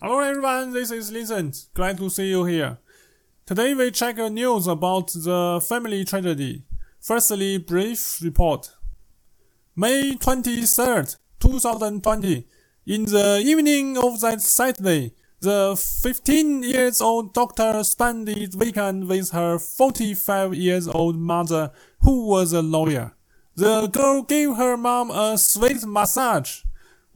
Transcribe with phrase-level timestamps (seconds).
[0.00, 1.66] Hello everyone, this is Vincent.
[1.74, 2.78] Glad to see you here.
[3.44, 6.62] Today we check news about the family tragedy.
[7.00, 8.70] Firstly, brief report.
[9.74, 12.46] May 23rd, 2020.
[12.86, 19.30] In the evening of that Saturday, the 15 years old doctor spent the weekend with
[19.30, 21.72] her 45 years old mother,
[22.02, 23.16] who was a lawyer.
[23.56, 26.60] The girl gave her mom a sweet massage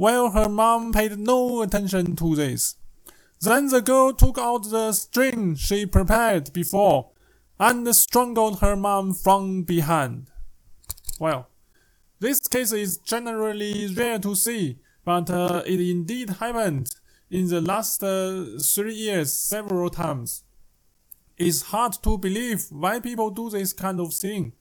[0.02, 2.74] while her mom paid no attention to this.
[3.40, 7.10] Then the girl took out the string she prepared before
[7.60, 10.26] and strangled her mom from behind.
[11.20, 11.46] Well,
[12.18, 16.88] this case is generally rare to see, but uh, it indeed happened
[17.30, 20.42] in the last uh, three years several times.
[21.38, 24.52] It's hard to believe why people do this kind of thing.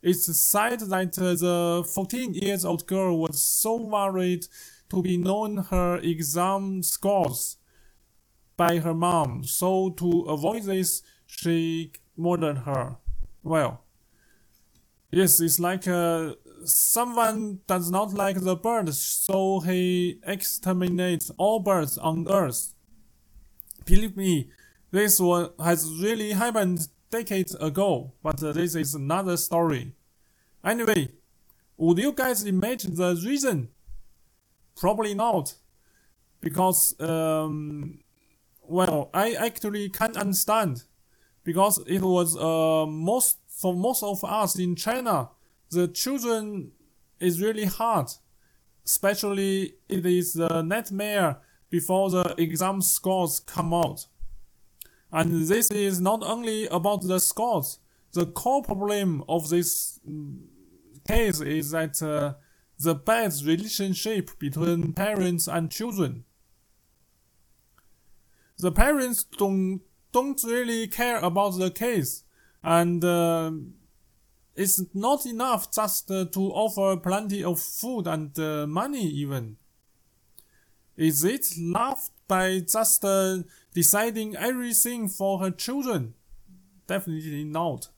[0.00, 4.46] It's sad that uh, the 14 years old girl was so worried
[4.90, 7.56] to be known her exam scores
[8.56, 12.96] by her mom, so to avoid this, she murdered her.
[13.42, 13.84] Well,
[15.10, 16.34] yes, it's like uh,
[16.64, 22.74] someone does not like the birds, so he exterminates all birds on Earth.
[23.84, 24.50] Believe me,
[24.90, 29.94] this one has really happened decades ago, but uh, this is another story.
[30.64, 31.08] Anyway,
[31.76, 33.68] would you guys imagine the reason?
[34.76, 35.54] Probably not,
[36.40, 37.98] because um,
[38.62, 40.84] well, I actually can't understand,
[41.44, 45.30] because it was uh most for most of us in China,
[45.70, 46.72] the children
[47.18, 48.08] is really hard,
[48.84, 51.38] especially it is the nightmare
[51.70, 54.06] before the exam scores come out.
[55.10, 57.78] And this is not only about the scores.
[58.12, 60.00] The core problem of this
[61.08, 62.34] case is that uh,
[62.78, 66.24] the bad relationship between parents and children.
[68.58, 69.80] The parents don't
[70.12, 72.24] don't really care about the case,
[72.62, 73.52] and uh,
[74.54, 79.56] it's not enough just uh, to offer plenty of food and uh, money even.
[80.96, 83.42] Is it love by just uh,
[83.74, 86.14] deciding everything for her children?
[86.86, 87.88] Definitely not.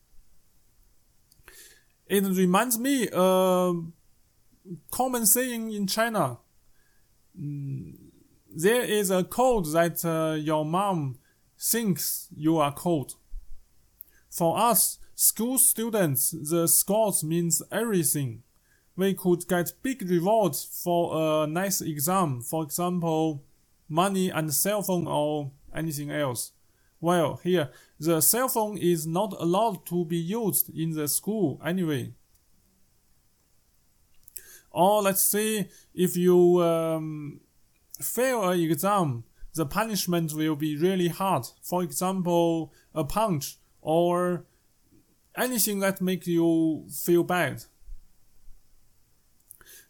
[2.09, 3.75] It reminds me uh,
[4.91, 6.39] common saying in China.
[7.39, 7.97] Mm,
[8.55, 11.19] there is a code that uh, your mom
[11.59, 13.15] thinks you are cold.
[14.31, 18.43] For us school students, the scores means everything.
[18.97, 23.45] We could get big rewards for a nice exam, for example,
[23.89, 26.53] money and cell phone or anything else.
[27.01, 27.71] Well, here,
[28.01, 32.15] the cell phone is not allowed to be used in the school anyway.
[34.71, 37.41] Or let's say if you um,
[38.01, 39.25] fail an exam,
[39.55, 41.47] the punishment will be really hard.
[41.63, 44.45] For example, a punch or
[45.37, 47.65] anything that makes you feel bad.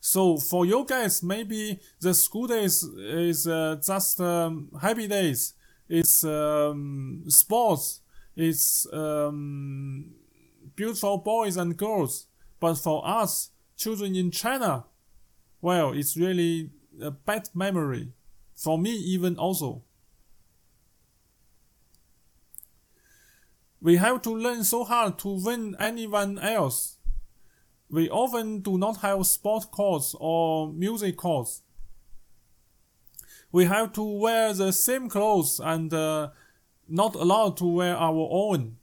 [0.00, 5.54] So for you guys, maybe the school days is uh, just um, happy days.
[5.88, 8.00] It's um, sports.
[8.36, 10.12] It's um,
[10.76, 12.26] beautiful boys and girls.
[12.60, 14.84] But for us, children in China,
[15.62, 18.12] well, it's really a bad memory.
[18.54, 19.84] For me, even also.
[23.80, 26.96] We have to learn so hard to win anyone else.
[27.88, 31.62] We often do not have sport courts or music courts.
[33.52, 36.30] We have to wear the same clothes and uh,
[36.88, 38.77] not allowed to wear our own.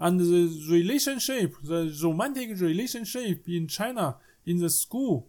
[0.00, 5.28] And the relationship, the romantic relationship in China in the school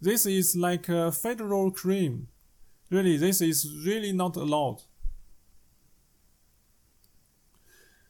[0.00, 2.28] this is like a federal crime.
[2.90, 4.82] Really, this is really not allowed.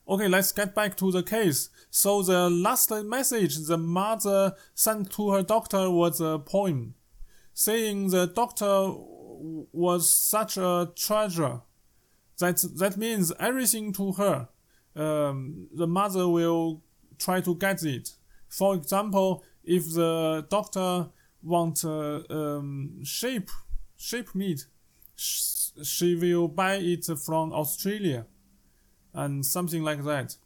[0.06, 1.70] Okay, let's get back to the case.
[1.90, 6.94] So the last message the mother sent to her doctor was a poem,
[7.52, 8.92] saying the doctor
[9.72, 11.62] was such a treasure.
[12.38, 14.48] That that means everything to her.
[14.96, 16.82] Um, the mother will
[17.18, 18.10] try to get it.
[18.48, 21.08] For example, if the doctor
[21.42, 23.50] wants uh, um, sheep
[23.96, 24.66] sheep meat,
[25.16, 28.26] she will buy it from Australia,
[29.12, 30.36] and something like that.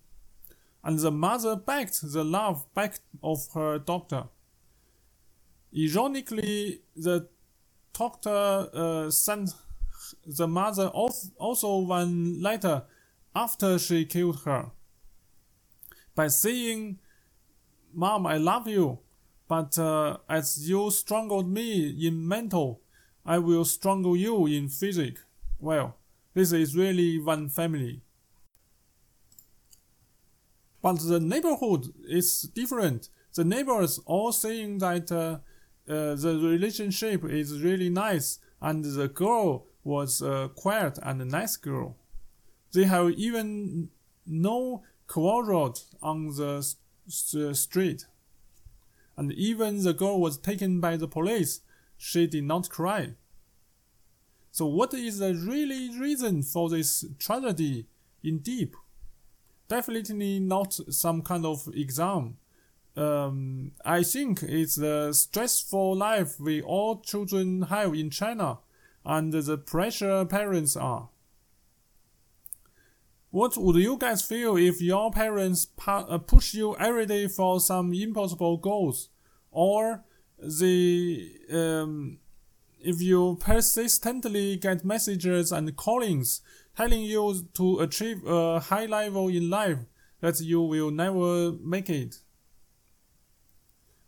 [0.84, 4.24] And the mother begged the love back of her doctor.
[5.76, 7.28] Ironically, the
[7.92, 9.50] doctor uh, sent
[10.26, 12.82] the mother also one letter
[13.34, 14.70] after she killed her
[16.14, 16.98] by saying,
[17.92, 18.98] Mom, I love you.
[19.48, 22.80] But uh, as you strangled me in mental,
[23.24, 25.24] I will strangle you in physics.
[25.58, 25.96] Well,
[26.34, 28.02] this is really one family.
[30.80, 33.08] But the neighborhood is different.
[33.34, 35.38] The neighbors all saying that uh,
[35.88, 41.96] uh, the relationship is really nice and the girl was a quiet and nice girl.
[42.72, 43.90] They have even
[44.26, 46.66] no quarrel on the,
[47.32, 48.06] the street.
[49.16, 51.60] And even the girl was taken by the police,
[51.98, 53.14] she did not cry.
[54.50, 57.86] So what is the really reason for this tragedy
[58.22, 58.76] in deep?
[59.68, 62.36] Definitely not some kind of exam.
[62.94, 68.58] Um, I think it's the stressful life we all children have in China
[69.04, 71.08] and the pressure parents are.
[73.32, 77.94] What would you guys feel if your parents uh, push you every day for some
[77.94, 79.08] impossible goals?
[79.50, 80.04] Or
[80.38, 82.18] the, um,
[82.78, 86.42] if you persistently get messages and callings
[86.76, 89.78] telling you to achieve a high level in life
[90.20, 92.16] that you will never make it?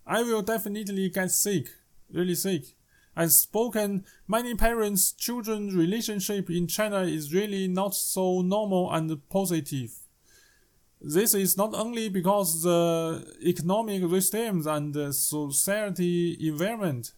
[0.07, 1.69] I will definitely get sick,
[2.13, 2.77] really sick.
[3.17, 9.93] As spoken, many parents children relationship in China is really not so normal and positive.
[11.01, 17.13] This is not only because the economic systems and the society environment,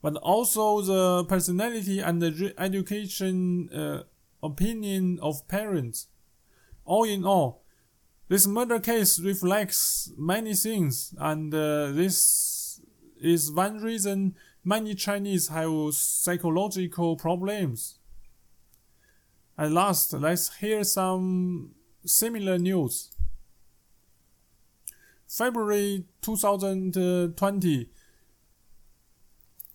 [0.00, 4.02] but also the personality and the education uh,
[4.42, 6.08] opinion of parents.
[6.84, 7.62] All in all,
[8.28, 12.51] this murder case reflects many things, and uh, this
[13.22, 14.34] is one reason
[14.64, 17.98] many Chinese have psychological problems.
[19.56, 21.74] At last, let's hear some
[22.04, 23.10] similar news.
[25.28, 27.88] February 2020,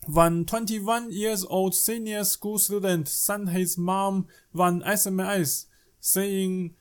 [0.06, 5.66] one 21 years old senior school student sent his mom one SMS
[6.00, 6.76] saying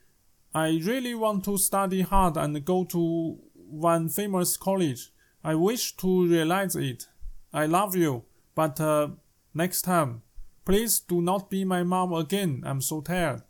[0.54, 5.10] I really want to study hard and go to one famous college.
[5.44, 7.08] I wish to realize it.
[7.52, 8.24] I love you,
[8.54, 9.08] but uh,
[9.54, 10.22] next time,
[10.64, 12.62] please do not be my mom again.
[12.66, 13.42] I'm so tired.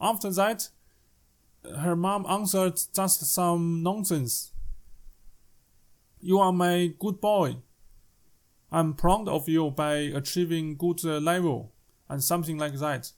[0.00, 0.68] After that,
[1.80, 4.52] her mom answered just some nonsense.
[6.20, 7.56] You are my good boy.
[8.70, 11.72] I'm proud of you by achieving good uh, level
[12.08, 13.12] and something like that.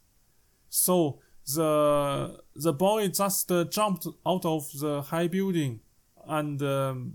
[0.68, 1.20] So
[1.54, 5.80] the the boy just uh, jumped out of the high building
[6.26, 7.12] and um,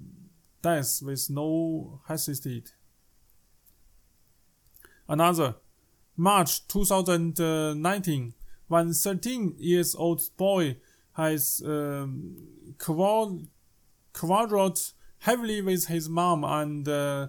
[0.61, 2.73] died with no hesitate.
[5.07, 5.55] Another
[6.15, 8.33] March 2019,
[8.67, 10.77] one 13 years old boy
[11.13, 12.35] has um,
[12.77, 13.47] quarreled
[15.19, 17.27] heavily with his mom and uh,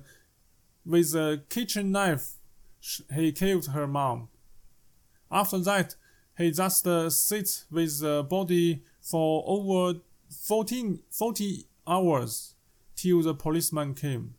[0.85, 2.35] with a kitchen knife
[3.15, 4.29] he killed her mom.
[5.31, 5.95] After that,
[6.37, 10.01] he just uh, sits with the body for over
[10.31, 12.55] 14, 40 hours
[13.01, 14.35] till the policeman came.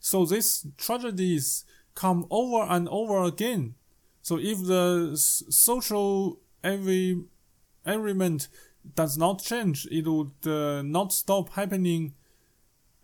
[0.00, 1.64] So these tragedies
[1.94, 3.74] come over and over again.
[4.22, 8.48] So if the social environment
[8.94, 12.14] does not change, it would uh, not stop happening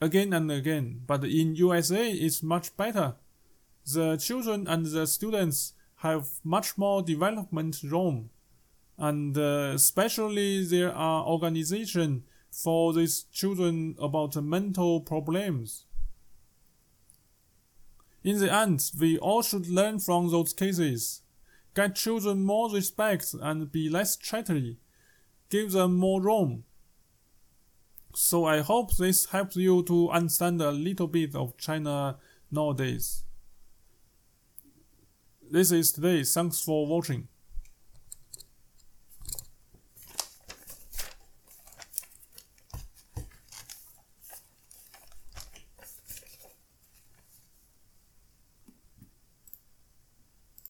[0.01, 1.03] again and again.
[1.07, 3.17] But in USA, it's much better
[3.95, 8.31] the children and the students have much more development room,
[8.99, 15.85] and uh, especially there are organizations for these children about mental problems.
[18.25, 21.23] In the end, we all should learn from those cases.
[21.75, 24.79] Get children more respect and be less chatty.
[25.49, 26.65] Give them more room.
[28.15, 32.17] So I hope this helps you to understand a little bit of China
[32.51, 33.23] nowadays.
[35.51, 36.25] This is today.
[36.25, 37.29] Thanks for watching.